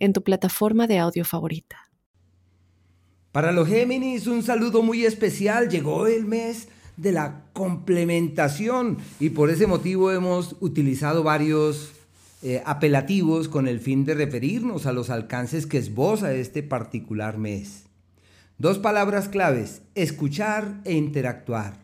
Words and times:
en 0.00 0.12
tu 0.12 0.24
plataforma 0.24 0.88
de 0.88 0.98
audio 0.98 1.24
favorita. 1.24 1.90
Para 3.30 3.52
los 3.52 3.68
Géminis, 3.68 4.26
un 4.26 4.42
saludo 4.42 4.82
muy 4.82 5.04
especial. 5.04 5.68
Llegó 5.68 6.08
el 6.08 6.24
mes 6.24 6.66
de 6.96 7.12
la 7.12 7.44
complementación 7.52 8.98
y 9.20 9.30
por 9.30 9.50
ese 9.50 9.68
motivo 9.68 10.10
hemos 10.10 10.56
utilizado 10.60 11.22
varios 11.22 11.92
eh, 12.42 12.62
apelativos 12.66 13.48
con 13.48 13.68
el 13.68 13.78
fin 13.78 14.04
de 14.04 14.14
referirnos 14.14 14.86
a 14.86 14.92
los 14.92 15.10
alcances 15.10 15.66
que 15.66 15.78
esboza 15.78 16.32
este 16.32 16.62
particular 16.62 17.38
mes. 17.38 17.84
Dos 18.58 18.78
palabras 18.78 19.28
claves, 19.28 19.82
escuchar 19.94 20.80
e 20.84 20.94
interactuar. 20.94 21.78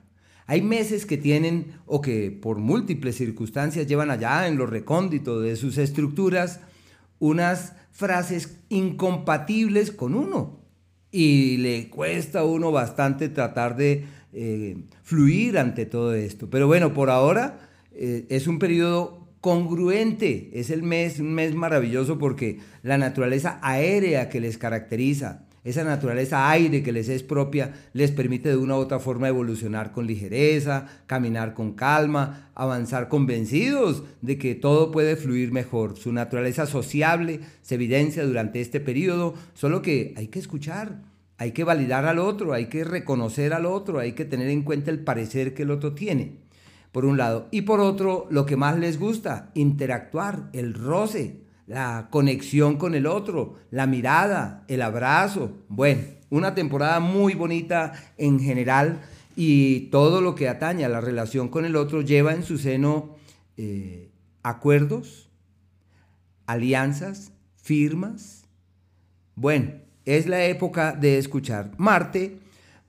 Hay 0.46 0.62
meses 0.62 1.06
que 1.06 1.16
tienen 1.16 1.72
o 1.86 2.00
que 2.00 2.30
por 2.30 2.58
múltiples 2.58 3.16
circunstancias 3.16 3.86
llevan 3.86 4.10
allá 4.10 4.46
en 4.48 4.56
lo 4.56 4.66
recóndito 4.66 5.40
de 5.40 5.56
sus 5.56 5.78
estructuras 5.78 6.60
unas 7.18 7.72
frases 7.96 8.58
incompatibles 8.68 9.90
con 9.90 10.14
uno. 10.14 10.60
Y 11.10 11.56
le 11.58 11.88
cuesta 11.88 12.40
a 12.40 12.44
uno 12.44 12.70
bastante 12.70 13.28
tratar 13.28 13.76
de 13.76 14.04
eh, 14.32 14.76
fluir 15.02 15.58
ante 15.58 15.86
todo 15.86 16.14
esto. 16.14 16.50
Pero 16.50 16.66
bueno, 16.66 16.92
por 16.92 17.08
ahora 17.08 17.58
eh, 17.92 18.26
es 18.28 18.46
un 18.46 18.58
periodo 18.58 19.26
congruente, 19.40 20.50
es 20.54 20.70
el 20.70 20.82
mes, 20.82 21.20
un 21.20 21.32
mes 21.32 21.54
maravilloso 21.54 22.18
porque 22.18 22.58
la 22.82 22.98
naturaleza 22.98 23.58
aérea 23.62 24.28
que 24.28 24.40
les 24.40 24.58
caracteriza, 24.58 25.45
esa 25.66 25.82
naturaleza 25.82 26.48
aire 26.48 26.84
que 26.84 26.92
les 26.92 27.08
es 27.08 27.24
propia 27.24 27.74
les 27.92 28.12
permite 28.12 28.50
de 28.50 28.56
una 28.56 28.76
u 28.76 28.78
otra 28.78 29.00
forma 29.00 29.26
evolucionar 29.26 29.90
con 29.90 30.06
ligereza, 30.06 30.86
caminar 31.08 31.54
con 31.54 31.72
calma, 31.72 32.50
avanzar 32.54 33.08
convencidos 33.08 34.04
de 34.22 34.38
que 34.38 34.54
todo 34.54 34.92
puede 34.92 35.16
fluir 35.16 35.50
mejor. 35.50 35.98
Su 35.98 36.12
naturaleza 36.12 36.66
sociable 36.66 37.40
se 37.62 37.74
evidencia 37.74 38.24
durante 38.24 38.60
este 38.60 38.78
periodo, 38.78 39.34
solo 39.54 39.82
que 39.82 40.14
hay 40.16 40.28
que 40.28 40.38
escuchar, 40.38 41.02
hay 41.36 41.50
que 41.50 41.64
validar 41.64 42.04
al 42.04 42.20
otro, 42.20 42.52
hay 42.52 42.66
que 42.66 42.84
reconocer 42.84 43.52
al 43.52 43.66
otro, 43.66 43.98
hay 43.98 44.12
que 44.12 44.24
tener 44.24 44.48
en 44.48 44.62
cuenta 44.62 44.92
el 44.92 45.00
parecer 45.00 45.52
que 45.52 45.64
el 45.64 45.72
otro 45.72 45.94
tiene, 45.94 46.38
por 46.92 47.04
un 47.04 47.16
lado. 47.16 47.48
Y 47.50 47.62
por 47.62 47.80
otro, 47.80 48.28
lo 48.30 48.46
que 48.46 48.56
más 48.56 48.78
les 48.78 49.00
gusta, 49.00 49.50
interactuar, 49.54 50.48
el 50.52 50.74
roce, 50.74 51.45
la 51.66 52.08
conexión 52.10 52.76
con 52.76 52.94
el 52.94 53.06
otro, 53.06 53.56
la 53.70 53.86
mirada, 53.86 54.64
el 54.68 54.82
abrazo. 54.82 55.52
Bueno, 55.68 56.02
una 56.30 56.54
temporada 56.54 57.00
muy 57.00 57.34
bonita 57.34 57.92
en 58.16 58.40
general 58.40 59.00
y 59.34 59.88
todo 59.90 60.20
lo 60.20 60.34
que 60.34 60.48
atañe 60.48 60.84
a 60.84 60.88
la 60.88 61.00
relación 61.00 61.48
con 61.48 61.64
el 61.64 61.76
otro 61.76 62.02
lleva 62.02 62.32
en 62.32 62.44
su 62.44 62.56
seno 62.58 63.16
eh, 63.56 64.10
acuerdos, 64.42 65.28
alianzas, 66.46 67.32
firmas. 67.56 68.44
Bueno, 69.34 69.72
es 70.04 70.26
la 70.26 70.44
época 70.44 70.92
de 70.92 71.18
escuchar. 71.18 71.72
Marte, 71.78 72.38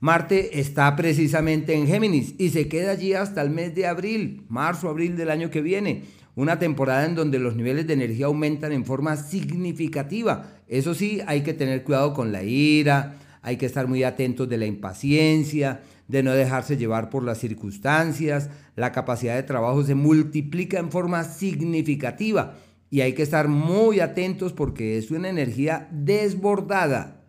Marte 0.00 0.60
está 0.60 0.94
precisamente 0.94 1.74
en 1.74 1.88
Géminis 1.88 2.36
y 2.38 2.50
se 2.50 2.68
queda 2.68 2.92
allí 2.92 3.14
hasta 3.14 3.42
el 3.42 3.50
mes 3.50 3.74
de 3.74 3.88
abril, 3.88 4.46
marzo, 4.48 4.88
abril 4.88 5.16
del 5.16 5.30
año 5.30 5.50
que 5.50 5.60
viene 5.60 6.04
una 6.38 6.60
temporada 6.60 7.04
en 7.04 7.16
donde 7.16 7.40
los 7.40 7.56
niveles 7.56 7.88
de 7.88 7.94
energía 7.94 8.26
aumentan 8.26 8.70
en 8.70 8.84
forma 8.84 9.16
significativa. 9.16 10.60
Eso 10.68 10.94
sí, 10.94 11.20
hay 11.26 11.42
que 11.42 11.52
tener 11.52 11.82
cuidado 11.82 12.14
con 12.14 12.30
la 12.30 12.44
ira, 12.44 13.16
hay 13.42 13.56
que 13.56 13.66
estar 13.66 13.88
muy 13.88 14.04
atentos 14.04 14.48
de 14.48 14.56
la 14.56 14.64
impaciencia, 14.64 15.80
de 16.06 16.22
no 16.22 16.30
dejarse 16.30 16.76
llevar 16.76 17.10
por 17.10 17.24
las 17.24 17.38
circunstancias. 17.38 18.50
La 18.76 18.92
capacidad 18.92 19.34
de 19.34 19.42
trabajo 19.42 19.82
se 19.82 19.96
multiplica 19.96 20.78
en 20.78 20.92
forma 20.92 21.24
significativa 21.24 22.54
y 22.88 23.00
hay 23.00 23.14
que 23.14 23.24
estar 23.24 23.48
muy 23.48 23.98
atentos 23.98 24.52
porque 24.52 24.96
es 24.96 25.10
una 25.10 25.30
energía 25.30 25.88
desbordada. 25.90 27.24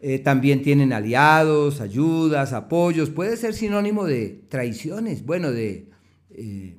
Eh, 0.00 0.18
también 0.18 0.62
tienen 0.62 0.92
aliados, 0.92 1.80
ayudas, 1.80 2.52
apoyos. 2.52 3.10
Puede 3.10 3.36
ser 3.36 3.54
sinónimo 3.54 4.04
de 4.04 4.42
traiciones, 4.48 5.24
bueno, 5.24 5.52
de... 5.52 5.88
Eh, 6.30 6.74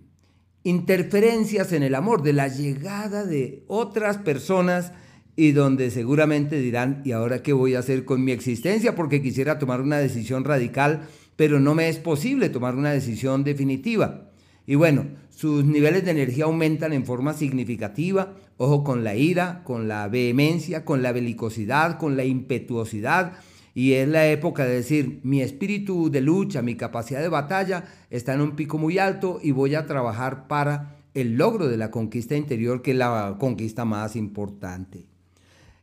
interferencias 0.69 1.73
en 1.73 1.83
el 1.83 1.95
amor, 1.95 2.21
de 2.21 2.33
la 2.33 2.47
llegada 2.47 3.25
de 3.25 3.63
otras 3.67 4.17
personas 4.17 4.93
y 5.35 5.51
donde 5.51 5.89
seguramente 5.89 6.59
dirán, 6.59 7.01
¿y 7.05 7.11
ahora 7.11 7.41
qué 7.41 7.53
voy 7.53 7.75
a 7.75 7.79
hacer 7.79 8.05
con 8.05 8.23
mi 8.23 8.31
existencia? 8.31 8.95
Porque 8.95 9.21
quisiera 9.21 9.57
tomar 9.57 9.81
una 9.81 9.97
decisión 9.97 10.43
radical, 10.43 11.07
pero 11.35 11.59
no 11.59 11.75
me 11.75 11.89
es 11.89 11.97
posible 11.97 12.49
tomar 12.49 12.75
una 12.75 12.91
decisión 12.91 13.43
definitiva. 13.43 14.29
Y 14.67 14.75
bueno, 14.75 15.07
sus 15.29 15.65
niveles 15.65 16.05
de 16.05 16.11
energía 16.11 16.43
aumentan 16.43 16.93
en 16.93 17.05
forma 17.05 17.33
significativa, 17.33 18.35
ojo 18.57 18.83
con 18.83 19.03
la 19.03 19.15
ira, 19.15 19.63
con 19.63 19.87
la 19.87 20.07
vehemencia, 20.07 20.85
con 20.85 21.01
la 21.01 21.11
belicosidad, 21.11 21.97
con 21.97 22.17
la 22.17 22.25
impetuosidad, 22.25 23.33
y 23.79 23.93
es 23.93 24.09
la 24.09 24.27
época 24.27 24.65
de 24.65 24.73
decir, 24.73 25.21
mi 25.23 25.41
espíritu 25.41 26.11
de 26.11 26.19
lucha, 26.19 26.61
mi 26.61 26.75
capacidad 26.75 27.21
de 27.21 27.29
batalla 27.29 27.85
está 28.09 28.33
en 28.33 28.41
un 28.41 28.57
pico 28.57 28.77
muy 28.77 28.97
alto 28.97 29.39
y 29.41 29.51
voy 29.51 29.73
a 29.73 29.85
trabajar 29.85 30.49
para 30.49 30.97
el 31.13 31.37
logro 31.37 31.69
de 31.69 31.77
la 31.77 31.89
conquista 31.89 32.35
interior, 32.35 32.81
que 32.81 32.91
es 32.91 32.97
la 32.97 33.37
conquista 33.39 33.85
más 33.85 34.17
importante. 34.17 35.05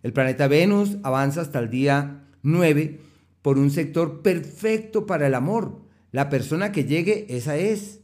El 0.02 0.12
planeta 0.12 0.46
Venus 0.46 0.98
avanza 1.04 1.40
hasta 1.40 1.58
el 1.58 1.70
día 1.70 2.24
9 2.42 3.00
por 3.40 3.56
un 3.56 3.70
sector 3.70 4.20
perfecto 4.20 5.06
para 5.06 5.26
el 5.28 5.34
amor. 5.34 5.80
La 6.12 6.28
persona 6.28 6.72
que 6.72 6.84
llegue, 6.84 7.24
esa 7.30 7.56
es. 7.56 8.00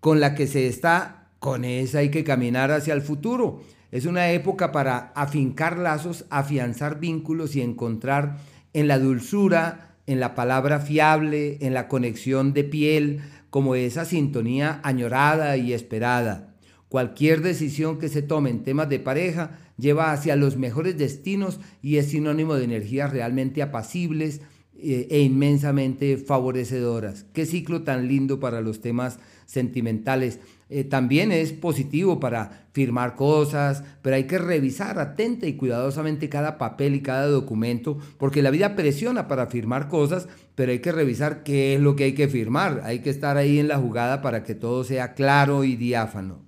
Con 0.00 0.20
la 0.20 0.34
que 0.34 0.46
se 0.46 0.68
está, 0.68 1.28
con 1.38 1.66
esa 1.66 1.98
hay 1.98 2.10
que 2.10 2.24
caminar 2.24 2.70
hacia 2.70 2.94
el 2.94 3.02
futuro. 3.02 3.60
Es 3.92 4.06
una 4.06 4.30
época 4.30 4.72
para 4.72 5.12
afincar 5.14 5.76
lazos, 5.76 6.24
afianzar 6.30 6.98
vínculos 6.98 7.54
y 7.56 7.60
encontrar 7.60 8.38
en 8.74 8.88
la 8.88 8.98
dulzura, 8.98 9.96
en 10.06 10.20
la 10.20 10.34
palabra 10.34 10.80
fiable, 10.80 11.56
en 11.60 11.72
la 11.72 11.88
conexión 11.88 12.52
de 12.52 12.64
piel, 12.64 13.20
como 13.48 13.74
esa 13.76 14.04
sintonía 14.04 14.80
añorada 14.82 15.56
y 15.56 15.72
esperada. 15.72 16.54
Cualquier 16.88 17.40
decisión 17.40 17.98
que 17.98 18.08
se 18.08 18.22
tome 18.22 18.50
en 18.50 18.62
temas 18.62 18.88
de 18.88 19.00
pareja 19.00 19.58
lleva 19.78 20.12
hacia 20.12 20.36
los 20.36 20.56
mejores 20.56 20.98
destinos 20.98 21.60
y 21.82 21.96
es 21.96 22.06
sinónimo 22.10 22.54
de 22.54 22.64
energías 22.64 23.12
realmente 23.12 23.62
apacibles 23.62 24.40
eh, 24.76 25.08
e 25.10 25.20
inmensamente 25.20 26.18
favorecedoras. 26.18 27.26
Qué 27.32 27.46
ciclo 27.46 27.82
tan 27.82 28.06
lindo 28.08 28.38
para 28.38 28.60
los 28.60 28.80
temas 28.80 29.18
sentimentales. 29.46 30.40
Eh, 30.76 30.82
también 30.82 31.30
es 31.30 31.52
positivo 31.52 32.18
para 32.18 32.66
firmar 32.72 33.14
cosas, 33.14 33.84
pero 34.02 34.16
hay 34.16 34.24
que 34.24 34.38
revisar 34.38 34.98
atenta 34.98 35.46
y 35.46 35.52
cuidadosamente 35.52 36.28
cada 36.28 36.58
papel 36.58 36.96
y 36.96 37.00
cada 37.00 37.28
documento, 37.28 37.96
porque 38.18 38.42
la 38.42 38.50
vida 38.50 38.74
presiona 38.74 39.28
para 39.28 39.46
firmar 39.46 39.86
cosas, 39.86 40.26
pero 40.56 40.72
hay 40.72 40.80
que 40.80 40.90
revisar 40.90 41.44
qué 41.44 41.76
es 41.76 41.80
lo 41.80 41.94
que 41.94 42.02
hay 42.02 42.14
que 42.14 42.26
firmar. 42.26 42.82
Hay 42.82 43.02
que 43.02 43.10
estar 43.10 43.36
ahí 43.36 43.60
en 43.60 43.68
la 43.68 43.78
jugada 43.78 44.20
para 44.20 44.42
que 44.42 44.56
todo 44.56 44.82
sea 44.82 45.14
claro 45.14 45.62
y 45.62 45.76
diáfano. 45.76 46.40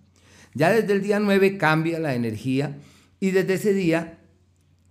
Ya 0.54 0.72
desde 0.72 0.94
el 0.94 1.03
día 1.03 1.20
9 1.20 1.56
cambia 1.56 2.00
la 2.00 2.16
energía 2.16 2.78
y 3.20 3.31
desde 3.31 3.54
ese 3.54 3.75
día 3.75 4.19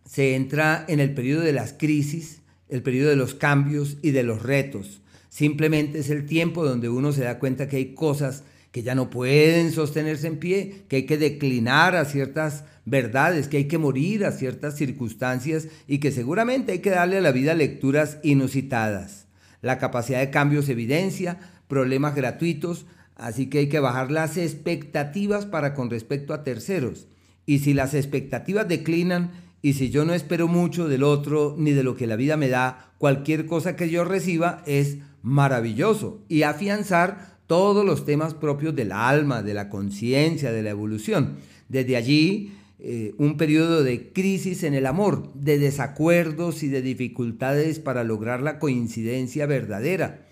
se 0.06 0.36
entra 0.36 0.86
en 0.88 1.02
el 1.02 1.14
periodo 1.14 1.42
de 1.42 1.52
las 1.52 1.74
crisis, 1.74 2.42
el 2.70 2.82
periodo 2.84 3.10
de 3.10 3.18
los 3.18 3.36
cambios 3.36 3.98
y 4.02 4.12
de 4.12 4.24
los 4.24 4.44
retos. 4.44 5.02
Simplemente 5.28 6.00
es 6.00 6.10
el 6.10 6.26
tiempo 6.26 6.64
donde 6.64 6.88
uno 6.88 7.12
se 7.12 7.26
da 7.26 7.38
cuenta 7.38 7.68
que 7.68 7.76
hay 7.76 7.94
cosas 7.94 8.46
que 8.76 8.84
ya 8.84 8.94
no 8.94 9.10
pueden 9.10 9.72
sostenerse 9.72 10.28
en 10.28 10.38
pie, 10.38 10.84
que 10.90 10.98
hay 10.98 11.06
que 11.06 11.18
declinar 11.18 11.96
a 11.96 12.04
ciertas 12.04 12.66
verdades, 12.84 13.48
que 13.48 13.56
hay 13.56 13.68
que 13.70 13.78
morir 13.78 14.26
a 14.26 14.34
ciertas 14.34 14.76
circunstancias 14.76 15.70
y 15.88 16.00
que 16.00 16.12
seguramente 16.12 16.74
hay 16.74 16.80
que 16.80 16.90
darle 16.90 17.20
a 17.20 17.22
la 17.22 17.32
vida 17.32 17.54
lecturas 17.54 18.18
inusitadas. 18.22 19.28
La 19.62 19.78
capacidad 19.78 20.20
de 20.20 20.30
cambio 20.30 20.62
se 20.62 20.74
evidencia, 20.74 21.40
problemas 21.70 22.16
gratuitos, 22.16 22.86
así 23.16 23.46
que 23.46 23.60
hay 23.60 23.70
que 23.70 23.80
bajar 23.80 24.12
las 24.12 24.36
expectativas 24.36 25.46
para 25.46 25.74
con 25.74 25.90
respecto 25.90 26.34
a 26.34 26.44
terceros. 26.44 27.08
Y 27.46 27.60
si 27.60 27.74
las 27.74 27.94
expectativas 27.94 28.68
declinan 28.68 29.32
y 29.62 29.76
si 29.76 29.90
yo 29.90 30.04
no 30.04 30.14
espero 30.14 30.50
mucho 30.50 30.90
del 30.90 31.04
otro 31.04 31.56
ni 31.58 31.72
de 31.72 31.84
lo 31.84 31.96
que 31.96 32.08
la 32.08 32.18
vida 32.18 32.36
me 32.36 32.50
da, 32.50 32.92
cualquier 32.98 33.46
cosa 33.46 33.78
que 33.78 33.90
yo 33.90 34.04
reciba 34.04 34.64
es 34.66 34.98
maravilloso 35.22 36.26
y 36.28 36.44
afianzar 36.44 37.35
todos 37.48 37.86
los 37.86 38.06
temas 38.06 38.34
propios 38.34 38.76
del 38.76 38.92
alma, 38.92 39.44
de 39.44 39.54
la 39.54 39.70
conciencia, 39.70 40.52
de 40.52 40.64
la 40.64 40.72
evolución. 40.72 41.36
Desde 41.70 41.96
allí 41.96 42.54
eh, 42.80 43.16
un 43.18 43.38
periodo 43.38 43.84
de 43.84 44.12
crisis 44.12 44.64
en 44.64 44.74
el 44.74 44.86
amor, 44.86 45.32
de 45.34 45.58
desacuerdos 45.58 46.62
y 46.64 46.68
de 46.68 46.82
dificultades 46.82 47.80
para 47.80 48.04
lograr 48.04 48.42
la 48.42 48.60
coincidencia 48.60 49.46
verdadera. 49.46 50.26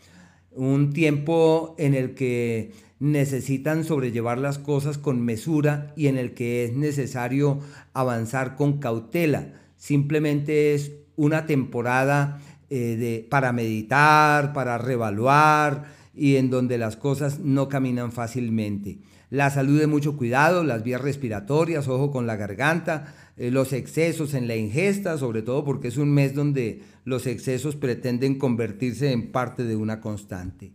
Un 0.52 0.94
tiempo 0.94 1.76
en 1.80 1.96
el 1.96 2.14
que 2.14 2.72
necesitan 3.00 3.84
sobrellevar 3.84 4.38
las 4.38 4.60
cosas 4.60 4.98
con 4.98 5.22
mesura 5.22 5.94
y 5.96 6.08
en 6.08 6.18
el 6.18 6.34
que 6.34 6.66
es 6.66 6.74
necesario 6.74 7.60
avanzar 7.94 8.56
con 8.56 8.80
cautela. 8.80 9.54
Simplemente 9.78 10.74
es 10.74 10.92
una 11.16 11.46
temporada 11.46 12.40
eh, 12.70 12.96
de, 12.98 13.28
para 13.30 13.52
meditar, 13.52 14.54
para 14.54 14.78
revaluar 14.78 16.03
y 16.14 16.36
en 16.36 16.50
donde 16.50 16.78
las 16.78 16.96
cosas 16.96 17.40
no 17.40 17.70
caminan 17.70 18.12
fácilmente. 18.12 19.00
La 19.30 19.50
salud 19.50 19.80
de 19.80 19.88
mucho 19.88 20.16
cuidado, 20.16 20.64
las 20.64 20.84
vías 20.84 21.02
respiratorias, 21.02 21.88
ojo 21.88 22.12
con 22.12 22.28
la 22.28 22.36
garganta, 22.36 23.16
eh, 23.36 23.50
los 23.50 23.74
excesos 23.74 24.36
en 24.36 24.48
la 24.48 24.56
ingesta, 24.56 25.18
sobre 25.18 25.42
todo 25.42 25.66
porque 25.66 25.88
es 25.88 25.98
un 25.98 26.12
mes 26.12 26.36
donde 26.36 26.84
los 27.04 27.26
excesos 27.26 27.76
pretenden 27.76 28.38
convertirse 28.38 29.12
en 29.12 29.32
parte 29.32 29.64
de 29.64 29.76
una 29.76 30.02
constante. 30.02 30.72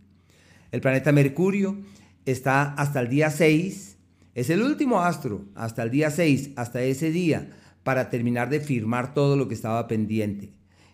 El 0.71 0.81
planeta 0.81 1.13
Mercurio 1.13 1.77
está 2.25 2.73
hasta 2.73 2.99
el 2.99 3.07
día 3.07 3.31
6, 3.31 3.97
es 4.35 4.49
el 4.49 4.61
último 4.61 5.01
astro, 5.01 5.45
hasta 5.55 5.83
el 5.83 5.91
día 5.91 6.11
6, 6.11 6.51
hasta 6.57 6.81
ese 6.81 7.11
día, 7.11 7.49
para 7.83 8.09
terminar 8.09 8.49
de 8.49 8.59
firmar 8.59 9.13
todo 9.13 9.37
lo 9.37 9.47
que 9.47 9.55
estaba 9.55 9.87
pendiente. 9.87 10.51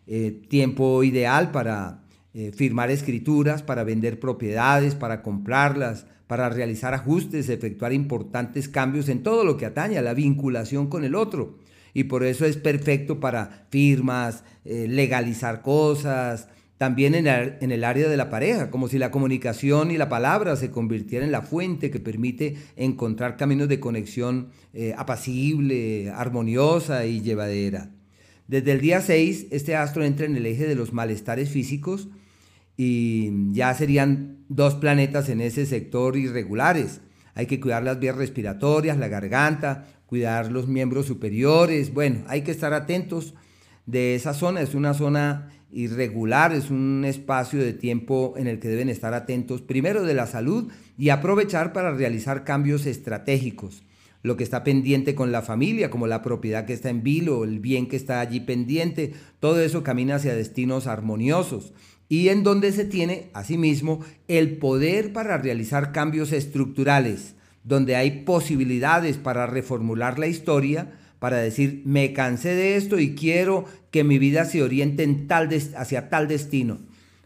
Eh, 0.07 0.39
tiempo 0.49 1.03
ideal 1.03 1.49
para 1.49 2.04
eh, 2.37 2.51
firmar 2.51 2.91
escrituras, 2.91 3.63
para 3.63 3.85
vender 3.85 4.19
propiedades, 4.19 4.93
para 4.93 5.21
comprarlas, 5.21 6.05
para 6.27 6.49
realizar 6.49 6.93
ajustes, 6.93 7.47
efectuar 7.47 7.93
importantes 7.93 8.67
cambios 8.67 9.07
en 9.07 9.23
todo 9.23 9.45
lo 9.45 9.55
que 9.55 9.65
atañe 9.65 9.97
a 9.97 10.01
la 10.01 10.13
vinculación 10.13 10.87
con 10.87 11.05
el 11.05 11.15
otro. 11.15 11.59
Y 11.93 12.03
por 12.03 12.25
eso 12.25 12.45
es 12.45 12.57
perfecto 12.57 13.21
para 13.21 13.67
firmas, 13.69 14.43
eh, 14.65 14.85
legalizar 14.89 15.61
cosas, 15.61 16.49
también 16.77 17.15
en 17.15 17.25
el, 17.71 17.83
área 17.85 18.09
de 18.09 18.17
la 18.17 18.29
pareja, 18.29 18.69
como 18.69 18.89
si 18.89 18.97
la 18.97 19.11
comunicación 19.11 19.91
y 19.91 19.97
la 19.97 20.09
palabra 20.09 20.57
se 20.57 20.71
convirtieran 20.71 21.27
en 21.27 21.31
la 21.31 21.41
fuente 21.41 21.89
que 21.89 22.01
permite 22.01 22.57
encontrar 22.75 23.37
caminos 23.37 23.69
de 23.69 23.79
conexión 23.79 24.49
eh, 24.73 24.93
apacible, 24.97 26.11
armoniosa 26.11 27.05
y 27.05 27.21
llevadera. 27.21 27.91
Desde 28.49 28.73
el 28.73 28.81
día 28.81 28.99
6, 28.99 29.47
este 29.51 29.77
astro 29.77 30.03
entra 30.03 30.25
en 30.25 30.35
el 30.35 30.45
eje 30.45 30.67
de 30.67 30.75
los 30.75 30.91
malestares 30.91 31.49
físicos, 31.49 32.09
y 32.77 33.53
ya 33.53 33.73
serían 33.73 34.39
dos 34.49 34.75
planetas 34.75 35.29
en 35.29 35.41
ese 35.41 35.65
sector 35.65 36.17
irregulares. 36.17 37.01
Hay 37.33 37.47
que 37.47 37.59
cuidar 37.59 37.83
las 37.83 37.99
vías 37.99 38.15
respiratorias, 38.15 38.97
la 38.97 39.07
garganta, 39.07 39.87
cuidar 40.05 40.51
los 40.51 40.67
miembros 40.67 41.05
superiores. 41.05 41.93
Bueno, 41.93 42.23
hay 42.27 42.41
que 42.41 42.51
estar 42.51 42.73
atentos 42.73 43.33
de 43.85 44.15
esa 44.15 44.33
zona. 44.33 44.61
Es 44.61 44.75
una 44.75 44.93
zona 44.93 45.51
irregular, 45.71 46.53
es 46.53 46.69
un 46.69 47.03
espacio 47.05 47.59
de 47.59 47.73
tiempo 47.73 48.35
en 48.37 48.47
el 48.47 48.59
que 48.59 48.69
deben 48.69 48.89
estar 48.89 49.13
atentos 49.13 49.61
primero 49.61 50.03
de 50.03 50.13
la 50.13 50.27
salud 50.27 50.71
y 50.97 51.09
aprovechar 51.09 51.73
para 51.73 51.93
realizar 51.93 52.45
cambios 52.45 52.85
estratégicos. 52.85 53.83
Lo 54.21 54.37
que 54.37 54.43
está 54.43 54.63
pendiente 54.63 55.13
con 55.13 55.31
la 55.31 55.43
familia, 55.43 55.91
como 55.91 56.07
la 56.07 56.23
propiedad 56.23 56.65
que 56.65 56.73
está 56.73 56.89
en 56.89 57.03
vilo, 57.03 57.43
el 57.43 57.59
bien 57.59 57.87
que 57.87 57.95
está 57.95 58.21
allí 58.21 58.39
pendiente, 58.39 59.13
todo 59.39 59.59
eso 59.59 59.83
camina 59.83 60.15
hacia 60.15 60.33
destinos 60.33 60.87
armoniosos 60.87 61.73
y 62.07 62.29
en 62.29 62.43
donde 62.43 62.71
se 62.71 62.85
tiene, 62.85 63.29
asimismo, 63.33 64.01
el 64.27 64.57
poder 64.57 65.13
para 65.13 65.37
realizar 65.37 65.91
cambios 65.91 66.31
estructurales, 66.31 67.35
donde 67.63 67.95
hay 67.95 68.23
posibilidades 68.23 69.17
para 69.17 69.47
reformular 69.47 70.19
la 70.19 70.27
historia, 70.27 70.91
para 71.19 71.37
decir, 71.37 71.81
me 71.85 72.13
cansé 72.13 72.49
de 72.49 72.75
esto 72.75 72.99
y 72.99 73.15
quiero 73.15 73.65
que 73.89 74.03
mi 74.03 74.19
vida 74.19 74.45
se 74.45 74.61
oriente 74.61 75.03
en 75.03 75.27
tal 75.27 75.49
hacia 75.75 76.09
tal 76.09 76.27
destino. 76.27 76.79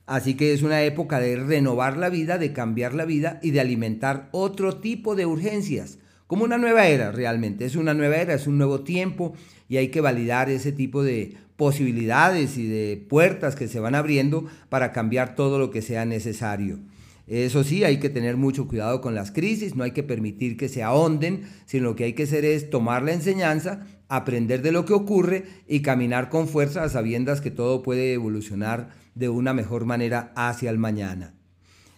Así 0.06 0.36
que 0.36 0.54
es 0.54 0.64
una 0.64 0.82
época 0.84 1.20
de 1.20 1.36
renovar 1.36 1.98
la 1.98 2.10
vida, 2.10 2.38
de 2.38 2.54
cambiar 2.54 2.96
la 2.96 3.06
vida 3.06 3.40
y 3.44 3.52
de 3.52 3.60
alimentar 3.60 4.30
otro 4.32 4.78
tipo 4.78 5.16
de 5.16 5.26
urgencias, 5.26 6.00
como 6.26 6.46
una 6.46 6.58
nueva 6.58 6.88
era 6.88 7.12
realmente. 7.12 7.66
Es 7.66 7.76
una 7.76 7.94
nueva 7.94 8.16
era, 8.18 8.34
es 8.34 8.48
un 8.48 8.58
nuevo 8.58 8.82
tiempo 8.82 9.34
y 9.68 9.78
hay 9.78 9.90
que 9.90 10.02
validar 10.02 10.50
ese 10.50 10.72
tipo 10.72 11.04
de 11.04 11.36
posibilidades 11.60 12.58
y 12.58 12.68
de 12.68 13.06
puertas 13.10 13.58
que 13.58 13.68
se 13.68 13.82
van 13.82 13.94
abriendo 13.94 14.46
para 14.70 14.94
cambiar 14.94 15.36
todo 15.36 15.60
lo 15.60 15.72
que 15.72 15.82
sea 15.82 16.06
necesario. 16.06 16.80
Eso 17.28 17.66
sí, 17.66 17.84
hay 17.84 18.00
que 18.00 18.10
tener 18.10 18.38
mucho 18.38 18.66
cuidado 18.66 19.02
con 19.02 19.14
las 19.14 19.32
crisis, 19.32 19.76
no 19.76 19.84
hay 19.84 19.92
que 19.92 20.02
permitir 20.02 20.56
que 20.56 20.70
se 20.70 20.84
ahonden, 20.84 21.44
sino 21.66 21.90
lo 21.90 21.96
que 21.98 22.06
hay 22.06 22.14
que 22.14 22.24
hacer 22.24 22.46
es 22.46 22.70
tomar 22.70 23.04
la 23.04 23.12
enseñanza, 23.12 23.86
aprender 24.08 24.62
de 24.62 24.72
lo 24.72 24.86
que 24.86 24.94
ocurre 24.94 25.44
y 25.68 25.82
caminar 25.82 26.30
con 26.30 26.48
fuerza 26.48 26.82
a 26.84 26.90
sabiendas 26.90 27.42
que 27.42 27.52
todo 27.52 27.84
puede 27.84 28.14
evolucionar 28.14 28.92
de 29.14 29.28
una 29.28 29.54
mejor 29.54 29.84
manera 29.84 30.32
hacia 30.38 30.70
el 30.70 30.78
mañana. 30.78 31.34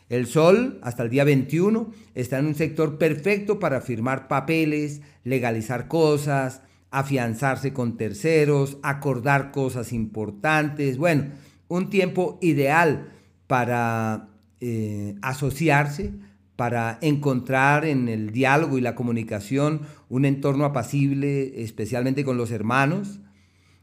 El 0.10 0.26
Sol, 0.26 0.80
hasta 0.82 1.04
el 1.04 1.12
día 1.12 1.24
21, 1.24 1.92
está 2.16 2.40
en 2.40 2.48
un 2.48 2.56
sector 2.56 2.98
perfecto 2.98 3.60
para 3.60 3.80
firmar 3.80 4.28
papeles, 4.28 5.02
legalizar 5.24 5.88
cosas, 5.88 6.64
afianzarse 6.92 7.74
con 7.74 7.98
terceros, 7.98 8.78
acordar 8.84 9.52
cosas 9.52 9.94
importantes. 9.94 10.98
Bueno, 10.98 11.30
un 11.70 11.90
tiempo 11.90 12.38
ideal 12.42 13.10
para 13.48 14.28
eh, 14.60 15.16
asociarse, 15.22 16.14
para 16.58 17.00
encontrar 17.02 17.86
en 17.86 18.10
el 18.10 18.32
diálogo 18.32 18.78
y 18.78 18.82
la 18.82 18.94
comunicación 18.94 19.82
un 20.10 20.26
entorno 20.26 20.66
apacible, 20.66 21.64
especialmente 21.64 22.24
con 22.26 22.38
los 22.38 22.52
hermanos. 22.52 23.22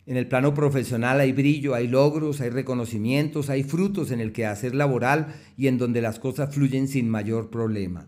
En 0.06 0.16
el 0.16 0.28
plano 0.28 0.54
profesional 0.54 1.20
hay 1.20 1.32
brillo, 1.32 1.75
hay 1.75 1.88
logros, 1.88 2.40
hay 2.40 2.50
reconocimientos, 2.50 3.50
hay 3.50 3.62
frutos 3.62 4.11
en 4.11 4.20
el 4.20 4.32
quehacer 4.32 4.75
laboral 4.75 5.34
y 5.56 5.66
en 5.66 5.76
donde 5.76 6.00
las 6.00 6.19
cosas 6.19 6.54
fluyen 6.54 6.88
sin 6.88 7.08
mayor 7.08 7.50
problema. 7.50 8.06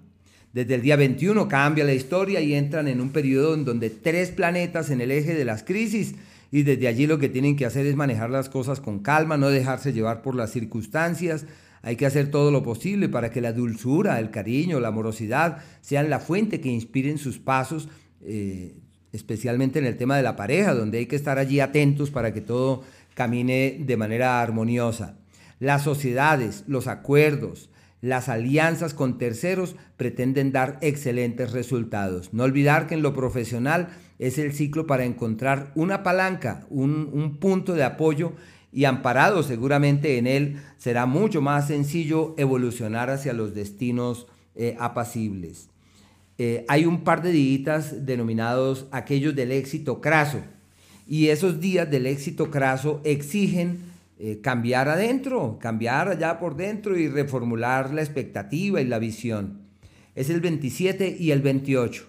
Desde 0.52 0.75
el 0.75 0.82
día 0.82 0.97
21 0.97 1.47
cambia 1.47 1.85
la 1.85 1.94
historia 1.94 2.41
y 2.41 2.55
entran 2.55 2.88
en 2.88 3.00
un 3.00 3.11
periodo 3.11 3.55
en 3.55 3.64
donde 3.64 3.88
tres 3.88 4.31
planetas 4.31 4.91
en 4.91 5.00
el 5.00 5.12
eje 5.12 5.35
de 5.35 5.44
las 5.44 5.62
crisis 5.62 6.17
y 6.50 6.64
desde 6.64 6.88
allí 6.88 7.06
lo 7.06 7.19
que 7.19 7.29
tienen 7.29 7.56
que 7.56 7.67
hacer 7.67 7.87
es 7.87 7.94
manejar 7.94 8.31
las 8.31 8.49
cosas 8.49 8.81
con 8.81 8.99
calma, 8.99 9.37
no 9.37 9.50
dejarse 9.50 9.93
llevar 9.93 10.23
por 10.23 10.35
las 10.35 10.50
circunstancias. 10.50 11.47
Hay 11.82 11.94
que 11.94 12.06
hacer 12.06 12.31
todo 12.31 12.50
lo 12.50 12.64
posible 12.64 13.08
para 13.08 13.31
que 13.31 13.41
la 13.41 13.52
dulzura, 13.52 14.19
el 14.19 14.31
cariño, 14.31 14.81
la 14.81 14.88
amorosidad 14.88 15.58
sean 15.81 16.11
la 16.11 16.19
fuente 16.19 16.61
que 16.61 16.69
inspiren 16.69 17.19
sus 17.19 17.38
pasos, 17.38 17.88
eh, 18.23 18.75
especialmente 19.12 19.79
en 19.79 19.87
el 19.87 19.96
tema 19.96 20.17
de 20.17 20.25
la 20.25 20.35
pareja, 20.35 20.75
donde 20.75 20.99
hay 20.99 21.06
que 21.06 21.17
estar 21.17 21.38
allí 21.38 21.61
atentos 21.61 22.11
para 22.11 22.35
que 22.35 22.41
todo 22.41 22.82
camine 23.14 23.76
de 23.79 23.96
manera 23.96 24.43
armoniosa. 24.43 25.17
Las 25.60 25.84
sociedades, 25.84 26.65
los 26.67 26.89
acuerdos, 26.89 27.70
las 28.01 28.29
alianzas 28.29 28.95
con 28.95 29.19
terceros 29.19 29.77
pretenden 29.97 30.53
dar 30.53 30.79
excelentes 30.81 31.53
resultados. 31.53 32.33
No 32.33 32.45
olvidar 32.45 32.87
que 32.87 32.95
en 32.95 33.03
lo 33.03 33.15
profesional 33.15 33.89
es 34.19 34.39
el 34.39 34.53
ciclo 34.53 34.87
para 34.87 35.05
encontrar 35.05 35.73
una 35.75 36.03
palanca, 36.03 36.67
un, 36.71 37.37
punto 37.41 37.75
de 37.75 37.85
apoyo 37.85 38.33
y 38.73 38.85
amparado 38.85 39.43
seguramente 39.43 40.19
en 40.19 40.27
él 40.27 40.63
será 40.79 41.07
mucho 41.07 41.43
más 41.43 41.67
sencillo 41.67 42.35
evolucionar 42.39 43.11
hacia 43.11 43.33
los 43.33 43.55
destinos 43.55 44.27
eh, 44.55 44.77
apacibles. 44.79 45.69
Eh, 46.39 46.65
hay 46.69 46.87
un 46.87 47.05
par 47.05 47.23
de 47.23 47.33
días 47.33 48.07
denominados 48.07 48.87
aquellos 48.93 49.35
del 49.35 49.53
éxito 49.53 50.01
craso 50.01 50.41
y 51.07 51.29
esos 51.29 51.61
días 51.61 51.91
del 51.91 52.07
éxito 52.07 52.51
craso 52.51 53.01
exigen 53.05 53.90
eh, 54.22 54.43
cambiar 54.43 54.86
adentro, 54.91 55.58
cambiar 55.58 56.08
allá 56.08 56.39
por 56.39 56.55
dentro 56.55 56.98
y 56.98 57.08
reformular 57.08 57.94
la 57.94 58.03
expectativa 58.03 58.79
y 58.82 58.84
la 58.84 58.98
visión. 58.98 59.62
Es 60.15 60.29
el 60.29 60.43
27 60.43 61.17
y 61.19 61.31
el 61.31 61.41
28. 61.41 62.05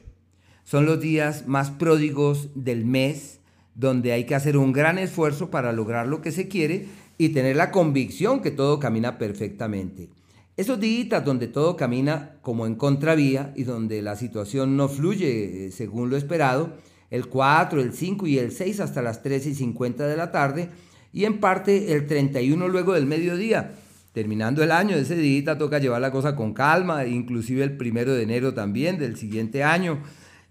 Son 0.65 0.86
los 0.86 1.00
días 1.00 1.48
más 1.48 1.72
pródigos 1.72 2.50
del 2.53 2.84
mes 2.84 3.39
donde 3.75 4.12
hay 4.12 4.25
que 4.25 4.36
hacer 4.36 4.58
un 4.58 4.74
gran 4.74 4.98
esfuerzo 4.98 5.50
para 5.50 5.72
lograr 5.72 6.08
lo 6.08 6.22
que 6.22 6.34
se 6.34 6.50
quiere 6.50 6.86
y 7.18 7.30
tener 7.30 7.56
la 7.56 7.72
convicción 7.72 8.41
que 8.41 8.51
todo 8.51 8.77
camina 8.77 9.18
perfectamente. 9.18 10.10
Esos 10.58 10.82
días 10.82 11.24
donde 11.24 11.48
todo 11.48 11.77
camina 11.77 12.36
como 12.41 12.68
en 12.68 12.75
contravía 12.75 13.53
y 13.56 13.63
donde 13.63 14.01
la 14.01 14.18
situación 14.18 14.75
no 14.75 14.89
fluye 14.89 15.68
eh, 15.68 15.72
según 15.72 16.10
lo 16.10 16.18
esperado, 16.18 16.74
el 17.10 17.27
4, 17.27 17.82
el 17.82 17.94
5 17.94 18.27
y 18.27 18.38
el 18.38 18.51
6 18.51 18.82
hasta 18.82 19.01
las 19.01 19.24
3 19.24 19.46
y 19.46 19.56
50 19.56 20.08
de 20.08 20.18
la 20.18 20.32
tarde, 20.32 20.70
y 21.13 21.25
en 21.25 21.39
parte 21.39 21.94
el 21.94 22.08
31 22.08 22.68
luego 22.68 22.94
del 22.94 23.06
mediodía. 23.06 23.74
Terminando 24.13 24.62
el 24.63 24.72
año, 24.72 24.96
ese 24.98 25.15
día 25.15 25.58
toca 25.58 25.80
llevar 25.80 26.01
la 26.01 26.12
cosa 26.12 26.36
con 26.36 26.53
calma, 26.53 27.06
inclusive 27.06 27.63
el 27.63 27.77
primero 27.77 28.13
de 28.13 28.24
enero 28.24 28.53
también 28.53 28.98
del 28.98 29.15
siguiente 29.15 29.63
año, 29.63 30.00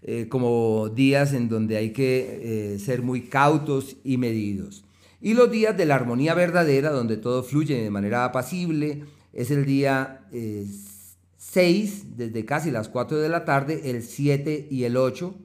eh, 0.03 0.27
como 0.29 0.89
días 0.89 1.33
en 1.33 1.47
donde 1.47 1.77
hay 1.77 1.91
que 1.91 2.73
eh, 2.73 2.79
ser 2.79 3.03
muy 3.03 3.21
cautos 3.21 3.97
y 4.03 4.17
medidos. 4.17 4.83
Y 5.21 5.35
los 5.35 5.51
días 5.51 5.77
de 5.77 5.85
la 5.85 5.95
armonía 5.95 6.33
verdadera, 6.33 6.89
donde 6.89 7.17
todo 7.17 7.43
fluye 7.43 7.79
de 7.79 7.91
manera 7.91 8.25
apacible, 8.25 9.03
es 9.33 9.51
el 9.51 9.65
día 9.65 10.21
6, 10.31 10.31
eh, 10.33 12.07
desde 12.17 12.45
casi 12.45 12.71
las 12.71 12.89
4 12.89 13.19
de 13.19 13.29
la 13.29 13.45
tarde, 13.45 13.91
el 13.91 14.01
7 14.01 14.67
y 14.71 14.83
el 14.85 14.97
8. 14.97 15.35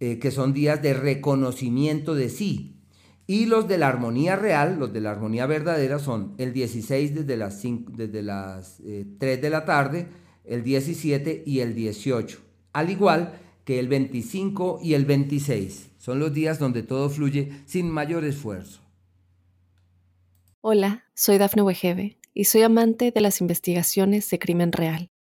eh, 0.00 0.18
que 0.18 0.30
son 0.30 0.52
días 0.52 0.82
de 0.82 0.92
reconocimiento 0.92 2.14
de 2.14 2.28
sí. 2.28 2.73
Y 3.26 3.46
los 3.46 3.68
de 3.68 3.78
la 3.78 3.88
armonía 3.88 4.36
real, 4.36 4.78
los 4.78 4.92
de 4.92 5.00
la 5.00 5.10
armonía 5.10 5.46
verdadera, 5.46 5.98
son 5.98 6.34
el 6.36 6.52
16 6.52 7.14
desde 7.14 7.36
las, 7.36 7.62
desde 7.62 8.22
las 8.22 8.76
3 8.78 8.86
eh, 8.86 9.40
de 9.40 9.50
la 9.50 9.64
tarde, 9.64 10.08
el 10.44 10.62
17 10.62 11.42
y 11.46 11.60
el 11.60 11.74
18. 11.74 12.38
Al 12.72 12.90
igual 12.90 13.40
que 13.64 13.78
el 13.78 13.88
25 13.88 14.80
y 14.82 14.94
el 14.94 15.06
26. 15.06 15.90
Son 15.98 16.18
los 16.18 16.34
días 16.34 16.58
donde 16.58 16.82
todo 16.82 17.08
fluye 17.08 17.62
sin 17.64 17.90
mayor 17.90 18.24
esfuerzo. 18.24 18.82
Hola, 20.60 21.04
soy 21.14 21.38
Dafne 21.38 21.62
Wegebe 21.62 22.18
y 22.34 22.44
soy 22.44 22.62
amante 22.62 23.10
de 23.10 23.20
las 23.20 23.40
investigaciones 23.40 24.28
de 24.28 24.38
crimen 24.38 24.72
real. 24.72 25.10